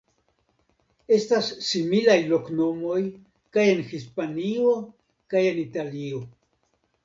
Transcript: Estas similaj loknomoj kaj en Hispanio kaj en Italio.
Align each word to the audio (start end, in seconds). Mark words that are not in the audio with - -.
Estas 1.17 1.49
similaj 1.67 2.15
loknomoj 2.33 2.97
kaj 3.59 3.69
en 3.77 3.87
Hispanio 3.93 4.75
kaj 5.35 5.47
en 5.55 5.65
Italio. 5.69 6.27